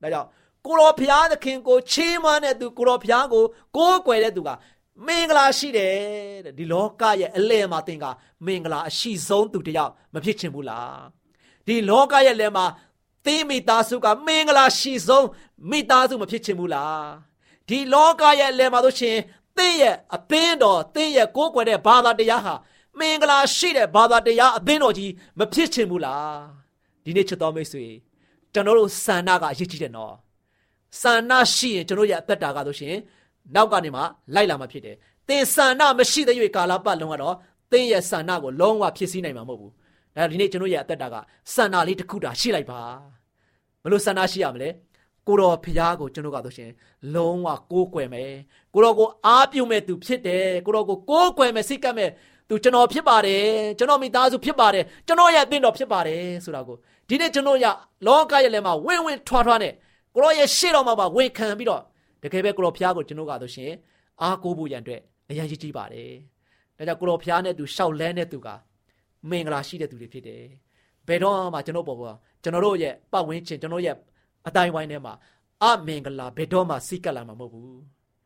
[0.02, 0.30] ဒါကြောင့်
[0.66, 3.44] ကိုတော်ဖျားသခင်ကိုချီးမွမ်းတဲ့သူကိုတော်ဖျားကို
[3.78, 4.50] ကိုးကွယ်တဲ့သူက
[5.08, 5.96] မင်္ဂလာရှိတယ်
[6.46, 8.06] တဲ့ဒီလောကရဲ့အလယ်မှာသင်က
[8.46, 11.00] မင်္ဂလာအရှိဆုံးသူတယောက်မဖြစ်ချင်ဘူးလား
[11.68, 12.66] ဒီလောကရဲ့လယ်မှာ
[13.26, 15.28] သင်မိသားစုကမင်္ဂလာရှိဆုံး
[15.70, 17.04] မိသားစုမဖြစ်ချင်ဘူးလား
[17.68, 19.18] ဒီလောကရဲ့လယ်မှာဆိုရှင်
[19.58, 22.54] သင်ရဲ့အသင်းတော်သင်ရဲ့ကိုးကွယ်တဲ့ဘာသာတရားဟာ
[23.00, 26.36] မင်္ဂလာရှိတဲ့ဘာသာတရားအသင်းတော်ကြီးမဖြစ်ချင်ဘူးလား
[27.04, 27.86] ဒီနေ့ချစ်တော်မိတ်ဆွေ
[28.54, 30.16] ကျွန်တော်တို့ဆန္ဒကအရေးကြီးတယ်နော်
[31.00, 32.96] ဆန္ဒရှိရင်ကျွန်တော်ရဲ့အသက်တာကဆိုရှင်
[33.56, 34.02] နောက်ကနေမှ
[34.36, 34.96] လိုက်လာမှာဖြစ်တယ်။
[35.28, 37.36] သင်ဆန္ဒမရှိတဲ့၍ကာလပတ်လုံးကတော့
[37.72, 39.72] သင်ရဲ့ဆန္ဒကိုလုံးဝဖြစ်စည်းနိုင်မှာမဟုတ်ဘူး။
[40.16, 41.16] ဒါဒီနေ့ကျွန်တော်ရဲ့အသက်တာက
[41.54, 42.82] ဆန္ဒလေးတစ်ခုတာရှိလိုက်ပါ။
[43.84, 44.70] ဘလို့ဆန္ဒရှိရမလဲ။
[45.28, 46.72] ကိုတော်ဖျားကိုကျွန်တော်ကဆိုရှင်
[47.16, 48.32] လုံးဝကိုးကွယ်မယ်။
[48.74, 52.10] ကိုတော်ကိုအားပြုမဲ့သူဖြစ်တယ်။ကိုတော်ကိုကိုးကွယ်မယ်စိတ်ကပ်မဲ့
[52.50, 53.44] သူကျွန်တော်ဖြစ်ပါတယ်။
[53.78, 57.66] ကျွန်တော်မိသားစုဖြစ်ပါတယ်။ကျွန်တော်ရဲ့အသင်းတော်ဖြစ်ပါတယ်ဆိုတာကိုဒီနေ့ကျွန်တော်ရ
[58.08, 59.74] လောကရဲ့လည်းမှာဝင်းဝင်းထွားထွားနဲ့
[60.16, 61.82] ကိုရောရဲ့ရှေ့တော်မှာပါဝန်ခံပြီးတော့
[62.24, 63.72] တကယ်ပဲကိုရောဖျားကိုကျွန်တော်ကဆိုရှင်
[64.22, 66.12] အားကိုးဖို့ရန်အတွက်အရင်ကြီးပါတယ်။
[66.78, 68.48] ဒါကြောင့်ကိုရောဖျားနဲ့သူရှောက်လဲနဲ့သူက
[69.30, 70.44] မင်္ဂလာရှိတဲ့သူတွေဖြစ်တယ်။
[71.08, 73.96] ဘယ်တော့မှကျွန်တော်ပေါ်ပေါ်ကျွန်တော်တို့ရဲ့ပတ်ဝန်းကျင်ကျွန်တော်ရဲ့
[74.48, 75.14] အတိုင်းဝိုင်းထဲမှာ
[75.64, 77.78] အမင်္ဂလာဘယ်တော့မှစီးကပ်လာမှာမဟုတ်ဘူး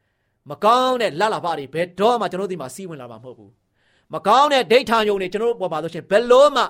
[0.49, 3.51] ။မကောင်းတဲ့လက်လာပါတွေဘယ်တော့မှကျွန်တော်ဒီမှာစီးဝင်လာမှာမဟုတ်ဘူး။
[4.13, 6.63] မကောင်းတဲ့ဒိဋ္ဌာန်ယုံတွေကျွန်တော်တို့ပေါ်မှာဆိုရှင်ဘယ်လို့မှ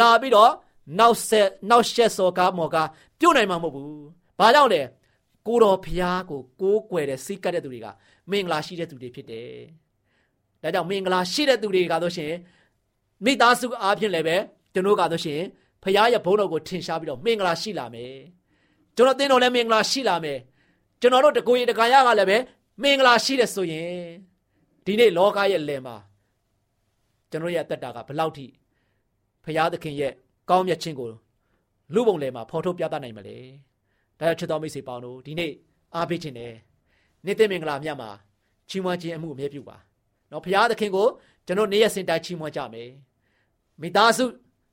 [0.00, 0.52] လာပြီးတော့
[0.98, 2.88] နောက်ဆက်နောက်ရှက်စော်ကားမော်ကား
[3.20, 4.02] ပြုတ်နိုင်မှာမဟုတ်ဘူး။
[4.38, 4.82] ဘာကြောင့်လဲ
[5.46, 7.86] ကိုတော်ဖျားကိုကိုးကွယ်တဲ့စိတ်ကပ်တဲ့သူတွေက
[8.30, 9.50] မင်္ဂလာရှိတဲ့သူတွေဖြစ်တယ်။
[10.62, 12.32] ဒါကြောင့်မင်္ဂလာရှိတဲ့သူတွေကဆိုရှင်
[13.24, 14.36] မိသားစုအားဖြင့်လည်းပဲ
[14.74, 15.40] ကျွန်တော်ကဆိုရှင်
[15.82, 18.14] ဖျားရဲ့ဘုန်းတော်ကိုထင်ရှားပြီးတော့မင်္ဂလာရှိလာမယ်။
[18.96, 20.38] ကျွန်တော်တင်းတော်လည်းမင်္ဂလာရှိလာမယ်။
[21.00, 22.38] ကျွန်တော်တို့တကူရီတကာရကလည်းပဲ
[22.82, 23.92] မင်္ဂလာရှိတယ်ဆိုရင်
[24.84, 25.96] ဒီနေ့လောကရဲ့လယ်မှာ
[27.30, 28.46] ကျွန်တော်ရဲ့အသက်တာကဘလောက်ထိ
[29.44, 30.12] ဖျားသခင်ရဲ့
[30.50, 31.08] ကောင်းမြတ်ခြင်းကို
[31.94, 33.38] လူပုံလယ်မှာဖော်ထုတ်ပြသနိုင်မလဲ။
[34.20, 35.52] ဒါကြောင့်ချစ်တော်မိတ်ဆွေပေါင်းတို့ဒီနေ့
[35.94, 36.52] အားပေးခြင်းနဲ့
[37.24, 38.10] နေ့သိမင်္ဂလာမြတ်မှာ
[38.68, 39.76] ချီးမွမ်းခြင်းအမှုအမြဲပြုပါ။
[40.30, 41.06] နော်ဖျားသခင်ကို
[41.46, 42.90] ကျွန်တော်နေ့ရက်စင်တိုင်းချီးမွမ်းကြမယ်။
[43.80, 44.24] မိသားစု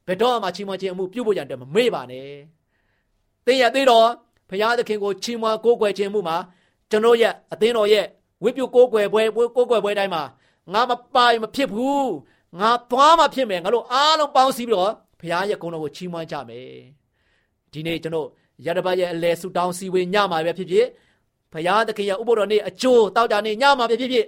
[0.07, 2.29] ဘယ်တော့မှချီးမွမ်းခြင်းအမှုပြုဖို့ရတဲ့မမေ့ပါနဲ့။
[3.45, 4.07] သင်ရသေးတော့
[4.49, 6.37] ဖျားသခင်ကိုချီးမွမ်းကိုးကွယ်ခြင်းမှုမှာ
[6.89, 8.05] ကျွန်တော်ရဲ့အသင်းတော်ရဲ့
[8.43, 10.23] ဝိပုကိုးကွယ်ပွဲကိုးကွယ်ပွဲတိုင်းမှာ
[10.73, 12.05] ငါမပိုင်မဖြစ်ဘူး။
[12.59, 16.69] ငါသွားမှဖြစ်မယ်ငါတို့အားလုံးပေါင်းစည်းပြီးတော့ဘုရားရဲ့ဂုဏ်တော်ကိုချီးမွမ်းကြမယ်
[17.71, 18.27] ဒီနေ့ကျွန်တော်
[18.65, 20.87] ရတပတ်ရဲ့အလဲဆုတောင်းစီဝေညမှာပဲဖြစ်ဖြစ်
[21.53, 24.25] ဘုရားသခင်ရဲ့ဥပုဒ်တော်နေ့အကျိုးတောက်ကြနေ့ညမှာပဲဖြစ်ဖြစ်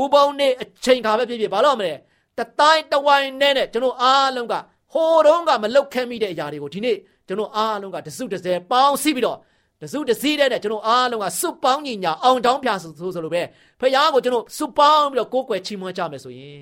[0.00, 1.94] ဥပုံနေ့အချိန်ခါပဲဖြစ်ဖြစ်ဘာလို့မလဲ
[2.38, 4.54] တတိုင်းတဝိုင်းနဲ့နဲ့ကျွန်တော်အားလုံးက
[4.92, 6.96] ဟိုတုန်းကမလုတ်ခဲမိတဲ့အရာတွေကိုဒီနေ့
[7.28, 9.38] ကျွန်တော်အားလုံးကတစုတစဲပေါင်းစည်းပြီးတော့
[9.82, 13.42] တစုတစည်းတဲ့နဲ့ကျွန်တော်အားလုံးကစွပေါင်းညီညာအောင်တောင်းပြဆိုဆိုလိုပဲ
[13.80, 16.60] ဖခင်ကိုကျွန်တော်စွပေါင်းပြီးတော့ကိုးကွယ်ချီးမွမ်းကြမယ်ဆိုရင်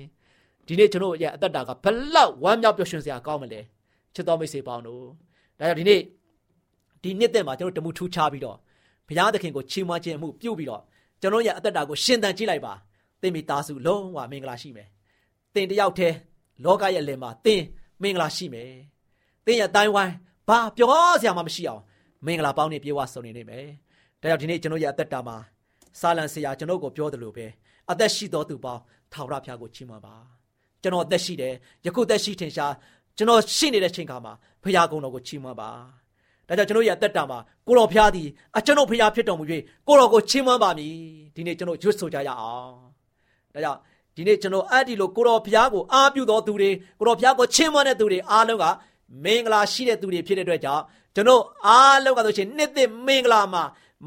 [0.67, 3.61] ဒီနေ့ကျွန်တော်ရဲ့အသက်တာကဘလောက်ဝမ်းမြောက်ပျော်ရွှင်စရာကောင်းမလဲ
[4.15, 5.03] ချစ်တော်မိတ်ဆွေပေါင်းတို့
[5.59, 6.01] ဒါကြောင့်ဒီနေ့
[7.03, 8.57] ဒီနှစ်သက်မှာကျွန်တော်တမှုထူးခြားပြီးတော့
[9.07, 10.81] ဘုရားသခင်ကိုချီးမွမ်းခြင်းအမှုပြုပြီးတော့
[11.21, 12.73] ကျွန်တော်ရဲ့အသက်တာကိုရှင်သန်ကြည့်လိုက်ပါ
[13.21, 14.87] သင်မိသားစုလုံးဝမင်္ဂလာရှိမယ်
[15.53, 16.15] သင်တယောက်တည်း
[16.63, 17.61] လောကရဲ့လယ်မှာသင်
[18.01, 18.71] မင်္ဂလာရှိမယ်
[19.45, 20.13] သင်ရဲ့အတိုင်းဝိုင်း
[20.47, 20.89] ဘာပြော
[21.21, 21.81] စရာမှမရှိအောင်
[22.25, 23.67] မင်္ဂလာပေါင်းနေပြေဝဆုံနေနေမယ်
[24.21, 25.37] ဒါကြောင့်ဒီနေ့ကျွန်တော်ရဲ့အသက်တာမှာ
[25.99, 27.45] စာလံဆရာကျွန်တော်ကိုပြောတယ်လို့ပဲ
[27.91, 28.81] အသက်ရှိတော်သူပေါင်း
[29.13, 30.15] ထာဝရဘုရားကိုချီးမွမ်းပါ
[30.81, 31.53] ကျွန်တော်အသက်ရှိတယ်
[31.85, 32.73] ယခုသက်ရှိထင်ရှား
[33.17, 34.33] ကျွန်တော်ရှိနေတဲ့ချိန်ခါမှာ
[34.63, 35.69] ဖရာကုံတော်ကိုချီးမွမ်းပါ
[36.47, 38.27] ဒါကြောင့်ကျွန်တော်ရဲ့အသက်တာမှာကိုတော်ဖရာသည်
[38.57, 39.45] အကျွန်တော်ဖရာဖြစ်တော်မူ၍
[39.87, 40.93] ကိုတော်ကိုချီးမွမ်းပါမည်
[41.35, 42.73] ဒီနေ့ကျွန်တော်ရွတ်ဆိုကြရအောင်
[43.53, 43.79] ဒါကြောင့်
[44.15, 48.65] ဒီနေ့ကျွန်တော်အဲ့ဒီလိုကိုတော်ဖရာကိုအားပြုတော်သူတွေကိုတော်ဖရာကိုချီးမွမ်းတဲ့သူတွေအားလုံးက
[49.23, 50.83] မင်္ဂလာရှိတဲ့သူတွေဖြစ်တဲ့အတွက်ကြောင့်
[51.15, 53.63] ကျွန်တော်အားလုံးကဆိုရှင်နှစ်သက်မင်္ဂလာမှာ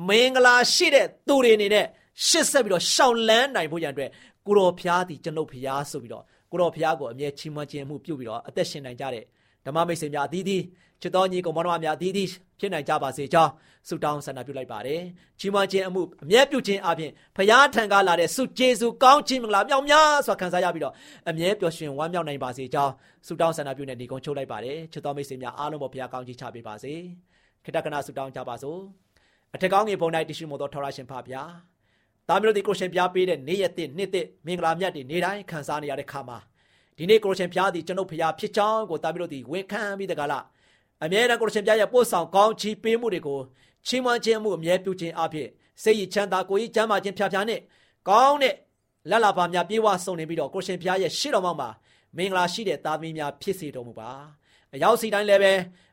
[0.09, 1.87] မင်္ဂလာရှိတဲ့သူတွေအနေနဲ့
[2.27, 4.11] ရှစ်ဆက်ပြီးတော့ရှောင်လန်းနိုင်ဖို့ရန်အတွက်
[4.47, 9.25] ကိုတော်ဖရာသည်ကျွန်ုပ်ဖရာဆိုပြီးတော့ကိုတော်ဖရာကိုအမြဲချီးမွမ်းခြင်းမှုပြုပြီးတော့အသက်ရှင်နိုင်ကြတဲ့
[9.67, 10.63] ဓမ္မမိတ်ဆွေများအသီးသီး
[11.01, 12.29] ချစ်တော်ညီကောင်မောင်နှမများအသီးသီး
[12.61, 13.53] ဖြစ်နိုင်ကြပါစေကြောင်း
[13.89, 15.01] ဆုတောင်းဆန္ဒပြုလိုက်ပါတယ်။
[15.41, 20.95] ကြီးမွားခြင်းအမှုအမြဲပြုခြင်းအပြင်ဖရာထံကလာတဲ့ဆုကျေးဇူးကောင်းခြင်းမင်္ဂလာမြောက်များစွာခံစားရပြီးတော့
[21.29, 22.93] အမြဲပျော်ရွှင်ဝမ်းမြောက်နိုင်ပါစေကြောင်း
[23.27, 26.93] ဆုတောင်းဆန္ဒပြုနေဒီကုန်းချုပ်လိုက်ပါတယ်။ချစ်တော်မိတ်ဆွေများအားလုံးပေါ်ဖရာကောင်းကြီးချပေးပါစေ။
[27.65, 28.81] ခေတ္တကနာဆုတောင်းကြပါစို့။
[29.55, 31.43] အထက်ကောင်းငယ်ပုံ၌တရှိမို့သောထောရရှင်ဖဗျာ။
[32.29, 36.39] သားမျိုးတို့ဒီကိုရှင်ပြပေးတဲ့နေ့ရက်တစ်နှစ်တစ်မင်္ဂလာမြတ်တွေနေ့တိုင်းခံစားနေရတဲ့ခါမှာ
[36.99, 40.45] ဒီနေ့ကိုရှင်ဖျားသည်ကျွန်ုပ်ဖျားဖြစ်ကြောင်းကိုတာပြီးတော့ဒီဝန်ခံပြီးတကလား
[41.05, 43.41] အမြဲတမ်းကိုရှင်ဖျားရဲ့ပို့ဆောင်ကောင်းချီးပေးမှုတွေကို
[43.87, 45.49] ချီးမွမ်းခြင်းမှုအမြဲပြုခြင်းအဖြစ်
[45.83, 47.61] စိတ်ရချမ်းသာကိုယ်ကြီးကျမ်းမာခြင်းဖြာဖြာနဲ့
[48.09, 48.55] ကောင်းတဲ့
[49.11, 51.71] လက်လာပါများပြေဝဆုံနေပြီးတော့ကိုရှင်ဖျားရဲ့ရှေ့တော်မှာ
[52.17, 54.11] မင်္ဂလာရှိတဲ့သားသမီးများဖြစ်စေတော်မူပါ
[54.75, 55.53] အရောက်စီတိုင်းလည်းပဲ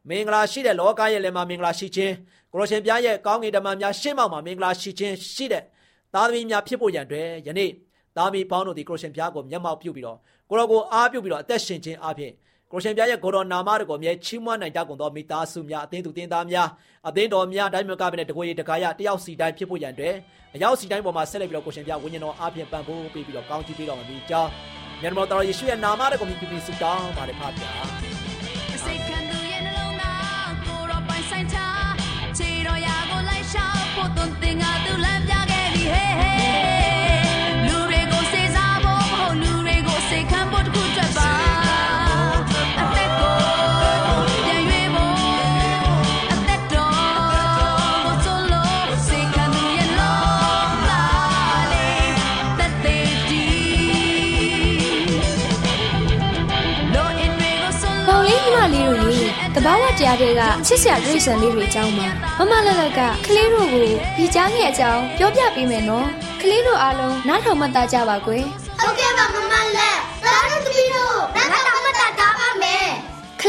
[0.10, 2.14] မင်္ဂလာရှိတဲ့လောကရဲ့လည်းမှာမင်္ဂလာရှိခြင်း
[2.54, 5.64] ကိုရှင်ဖျားရဲ့ကောင်းကင်ဓမ္မများရှေ့မှောက်မှာမင်္ဂလာရှိခြင်းရှိတဲ့
[6.14, 7.72] သားသမီးများဖြစ်ဖို့ရန်အတွက်ယနေ့
[8.18, 10.18] သားသမီးပေါင်းတို့ဒီကိုရှင်ဖျားကိုမျက်မှောက်ပြုပြီးတော့
[10.50, 12.32] ကိုရောကိုအားပြုပြီးတော့အသက်ရှင်ခြင်းအပြင်
[12.72, 16.68] ကိုရှင်ပြရဲ့ဂေါ်တော်နာမတော်ကိုမြဲချီးမွမ်းနိုင်ကြကုန်သောမိသားစုများအသင်းသူတင်းသားများ
[17.08, 20.16] အသင်းတော်များတိုင်းမြို့ကပဲနဲ့တကိုယ်ရတကာရတယောက်စီတိုင်းဖြစ်ဖို့ရန်အတွက်
[20.56, 24.50] အရောက်စီတိုင်းပေါ်မှာဆက်လက်ပြီးတော့ကိုရှင်ပြဝိညာဉ်တော်အားဖြင့်ပံ့ပိုးပေးပြီးတော့ကောင်းချီးပေးတော်မူပြီးကြောင်း
[25.02, 28.11] မြတ်မောတော်ယေရှုရဲ့နာမတော်ကိုမြည်ပြီးဆုတောင်းပါတယ်ဖပါဗျာ
[59.66, 63.82] ဘာဝတရားတွေကချစ်စရာတွေ့ဆန်လေးတွေအကြောင်းပါမမလက်လက်ကကလေးတို့ကို
[64.18, 66.08] ဒီကြားငယ်အကြောင်းပြောပြပေးမယ်နော်
[66.42, 68.44] ကလေးတို့အားလုံးနားထောင်မှတ်သားကြပါကွယ်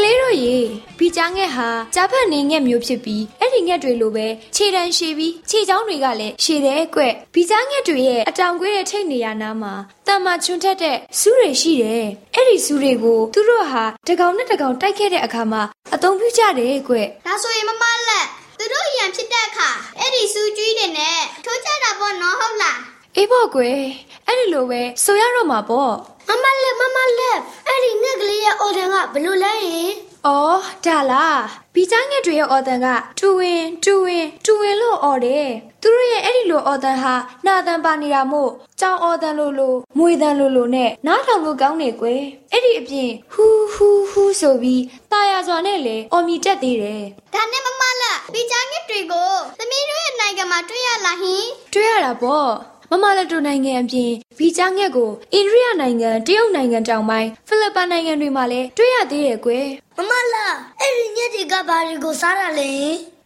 [0.05, 0.59] လေးတို့ရေ
[0.99, 9.75] ဘီချားငှက်ဟာကြားဖက်နေငှက်မျိုးဖြစ်ပြီးအဲ့ဒီငှက်တွေလိုပဲခြေတန်းရှည်ပြီးခြေချောင်းတွေကလည်းရှည်တဲ့အကွက်ဘီချားငှက်တွေရဲ့အတောင်ကွေးတဲ့ထိတ်နေရနာမှာ
[10.07, 15.63] တန်မာချွန်ထက်တဲ့စူးတွေရှိတယ်အဲ့ဒီစူးတွေကိုသူတို့ဟာတကောင်နဲ့တကောင်တိုက်ခဲ့တဲ့အခါမှာ
[15.95, 16.95] အသုံးပြုကြတယ်ကွ
[17.27, 18.27] ဒါဆိုရင်မမလက်
[18.59, 22.79] သူတို့ရံဖြစ်တဲ့အခါအဲ့ဒီစူးကျွေးတွေနဲ့ထိုးကြတာပေါ့နော်ဟုတ်လား
[23.17, 23.81] အေးပေါ့ကွယ်
[24.27, 25.93] အဲ့ဒီလိုပဲဆိုရတော့မှာပေါ့
[26.29, 29.93] မမလက်မမလက်အဲ့ဒီငှက်ကလေးရဲ့အော်ဒန်ကဘလို့လဲယင်
[30.27, 31.41] အော်ဒါလား
[31.75, 32.87] ဘီချားငှက်တွေရဲ့အော်ဒန်က
[33.19, 35.49] တူဝင်တူဝင်တူဝင်လို့အော်တယ်
[35.83, 37.15] သူတို့ရဲ့အဲ့ဒီလိုအော်ဒန်ဟာ
[37.47, 44.83] နာတန်ပါနေတာမို့ကြောင်အော်ဒန်လို့လို့မွေဒန်လို့လို့နဲ့နားထောင်လို့ကောင်းနေကွယ်အဲ့ဒီအပြင်ဟူးဟူးဟူးဆိုပြီး
[45.13, 47.05] ตาရစွာနဲ့လေအော်မီတက်သေးတယ်
[47.35, 52.51] ဒါနဲ့မမလက်ဘီချားငှက်တွေကိုသမီးတို့ရဲ့နိုင်ငံမှာတွေ့ရလားဟင်တွေ့ရတာပေါ့
[52.95, 60.47] မမလက်တိုနိုင်ငံအပြင်ဗီဂျာငှက်ကိုအိန္ဒိယနိုင်ငံတရုတ်နိုင်ငံတောင်ပိုင်းဖိလစ်ပိုင်နိုင်ငံတွေမှာလည်းတွေ့ရသေးတယ်ကွယ်မမလာ
[60.81, 62.71] အဲ့ဒီညက်တွေကဘာတွေကိုစားရလဲ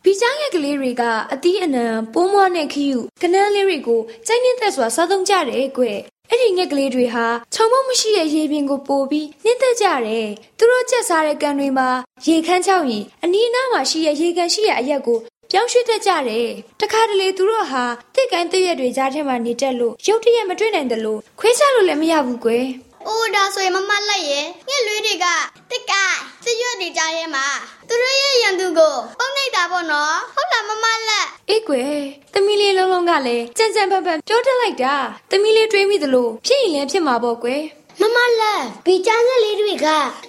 [0.04, 1.02] ဘီချားငှက်ကလေးတွေက
[1.32, 5.98] အသီးအနှံပိုးမွားနဲ့ခယူကနန်းလေးတွေကိုကြိုက်နေတဲ့စွာစားသုံးကြတယ်ကွယ်
[6.30, 11.88] အဲ့ဒီငှက်ကလေးတွေဟာခြုံမမရှိတဲ့ရေပြင်ကိုပို့ပြီးနှင်းသက်ကြတယ်။သူတို့ချက်စားတဲ့ကန်တွေမှာ
[12.26, 15.18] ရေခမ်းချောက်ရင်အနီးအနားမှာရှိတဲ့ရေကန်ရှိတဲ့အရက်ကို
[15.50, 16.48] ပြောင်းရွှေ့တတ်ကြတယ်။
[16.80, 22.66] တခါတလေသူတို့ဟာတစ်ကိုင်းတစ်ရက်တွေကြားထဲမှာနေတက်လို့ရုတ်တရက်မတွေ့နိုင်တယ်လို့ခွေးချလို့လည်းမရဘူးကွယ်။
[23.06, 25.26] အိုးဒါဆိုရင်မမလိုက်ရဲ့ငှက်လွေးတွေက
[25.70, 27.46] တစ်ကိုင်းတစ်ရွက်တွေကြားထဲမှာ
[27.88, 31.96] သူတို့ရဲ့ရန်သူကိုပုံနေတာပေါ့နော်။ဟုတ်လားမမလက်။အေးကွယ်။
[32.34, 34.94] သမီးလေးလုံးလုံးကလည်းကြံကြံပန်ပန်ပြောတတ်လိုက်တာ။
[35.30, 37.62] သမီးလေးတွေးမိသလိုဖြစ်ရင်လည်းဖြစ်မှာပေါ့ကွယ်။
[38.00, 39.86] မမလက်ဘီချမ်းငှက်လေးတွေက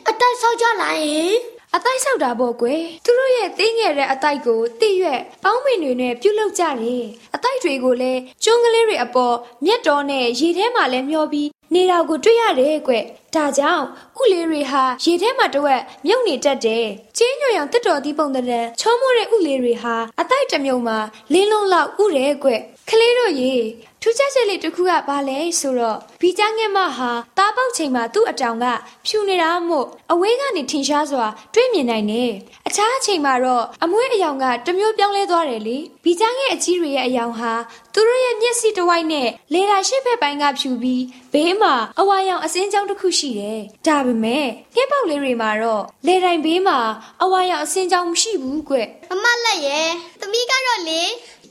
[0.08, 1.34] အတိုက်ဆောက်ကြလာရင်
[1.76, 7.04] အတိုက်ဆောက်တာပေါ့ကွယ်သူတို့ရဲ့တင်းငယ်တဲ့အတိုက်ကိုတိရွက်ပေါင်းမင်တွေနဲ့ပြုတ်လောက်ကြတယ်
[7.36, 12.94] အတိုက်တွေကိုလည်းကျွန်းကလေးတွေအပေါ်မြက်တော်နဲ့ရေထဲမှာလည်းမျောပြီးနေတာကိုတွေ့ရတယ်ကွ
[13.36, 13.86] ဒါကြောင့်
[14.20, 16.86] ဥလေးတွေဟာရေထဲမှာတဝက်မြုပ်နေတတ်တယ်
[17.18, 18.46] ကျင်းညွန့်ရောင်တစ်တော်ဒီပုံတဲ့
[18.80, 20.98] ချောမိုးတဲ့ဥလေးတွေဟာအတိုက်တစ်မြုံမှာ
[21.34, 22.50] လင်းလုံးလောက်ဥတယ်ကွ
[22.90, 23.54] ကလေးတို့ရေ
[24.02, 28.66] ထူးခြားချက်လေးတစ်ခုကဘာလဲဆိုတော့ဘီချာငက်မဟာတားပေါက်ချိန်မှာသူ့အတောင်က
[29.06, 32.32] ဖြူနေတာမို့အဝေးကနေထင်ရှားစွာ တွေ့မြင်နိုင်တယ်။
[32.68, 37.54] အခြားအချိန်မှာတော့အမွှေးအယောင်ကတမျိုးပြောင်းလဲသွားတယ်လေ။ဘီချာငက်အကြီးတွေရဲ့အယောင်ဟာ
[37.94, 46.80] သူတို့ရဲ့မျက်စိတစ်ဝိုက်နဲ့လေတာရှစ်ဖက်ပိုင်းကဖြူပြီးဘေးမှာအဝါရောင်အစင်းကြောင်းတစ်ခုရှိတယ်။ဒါပေမဲ့ငှက်ပေါက်လေးတွေမှာတော့လေတိုင်ဘေးမှာ
[47.24, 48.76] အဝါရောင်အစင်းကြောင်းမရှိဘူးကွ။
[49.10, 49.88] မမလက်ရဲ့
[50.22, 51.02] သမီးကတော့လေ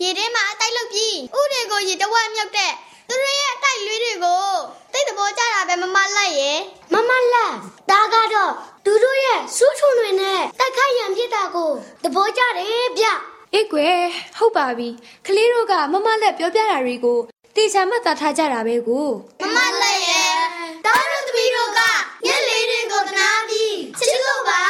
[0.03, 2.73] ရေထဲမှာအတိုက်လုပ်ပြီးဥတွေကိုရေတဝက်မြုပ်တဲ့
[3.09, 4.45] သူတို့ရဲ့အတိုက်လွေးတွေကို
[4.93, 6.59] တိတ်တဘောကြတာပဲမမလိုက်ရဲ့
[6.93, 7.53] မမလက်
[7.91, 8.53] ဒါကတော့
[8.85, 11.71] သူတို့ရဲ့စူးချုံတွေနဲ့တိုက်ခိုက်ရန်ဖြစ်တာကို
[12.05, 13.07] တဘောကြတယ်ဗျ
[13.55, 13.99] အေးကွယ်
[14.37, 14.89] ဟုတ်ပါပြီ
[15.27, 17.19] ကလေးတို့ကမမလက်ပြောပြတာတွေကို
[17.57, 19.07] တေချာမှတ်သားထားကြတာပဲကို
[19.41, 20.31] မမလက်ရဲ့
[20.85, 21.81] တားတို့သမီးတို့က
[22.27, 24.63] ညက်လေးတွေကိုသနာပြီးချစ်လို့ပါ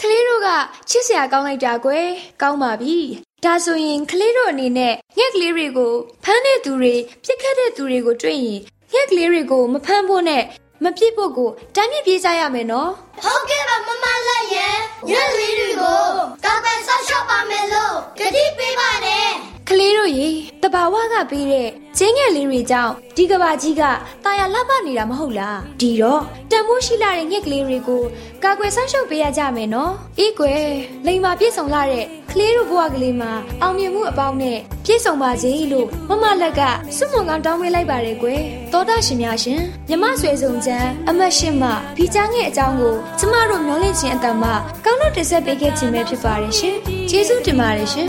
[0.00, 0.48] ကလေးတို့က
[0.90, 2.06] ချစ်စရာကောင်းလိုက်တာကွယ်
[2.42, 2.98] ကောင်းပါပြီ
[3.44, 5.92] ဒါဆိုရင်ကလေးတို့အနေနဲ့ငှက်ကလေးတွေကို
[6.24, 8.60] ဖမ်းတဲ့သူတွေပြစ်ခတ်တဲ့သူတွေကိုတွေ့ရင်
[8.92, 10.44] ငှက်ကလေးတွေကိုမဖမ်းဖို့နဲ့
[10.84, 12.90] မပြစ်ဖို့ကိုတမ်းမြပြေးကြရမယ်နော်
[13.22, 14.74] ဟုတ်ကဲ့ပါမမလက်ရဲ့
[15.10, 16.02] ရက်လေးတွေကို
[16.44, 19.28] ကောက်ပဲဆောက်ရှော့ပါမယ်လို့ကြတိပေးပါတယ်
[19.68, 20.28] ကလေးတို့ရေ
[20.62, 23.82] တဘာဝကပေးတဲ့ကျင်းငယ်လေးတွေကြောင့်ဒီကဘာကြီးက
[24.24, 28.02] တာယာလှပနေတာမဟုတ်လားဒီတော့တန်မိုးရှိလာတဲ့ငှက်ကလေးတွေကို
[28.44, 30.64] ကာကွယ်ဆောက်ရှောက်ပေးရကြမယ်နော်အေးကွယ်
[31.06, 36.60] လိန်မာပြည့်စုံလာတဲ့ ကလေးတို့ဘဝကလေးမှာအောင်မြင်မှုအပေါင်းနဲ့ပြည့်စုံပါစေလို့မမလက်က
[36.96, 38.40] စွမွန်ကောင်းတောင်းပေးလိုက်ပါတယ်ကွယ်
[38.72, 41.64] သောတာရှင်များရှင်မြမဆွေစုံချမ်းအမတ်ရှင်မ
[41.96, 44.44] ဖီချားငယ်အကြောင်းကိုကျမတို့မျောလင့်ခြင်းအတ္တမ
[44.84, 46.76] ကောင်းလို့တင်ဆက်ပေးခဲ့ခြင်းပဲဖြစ်ပါတယ်ရှင်
[47.10, 48.08] ကျေးဇူးတင်ပါတယ်ရှင်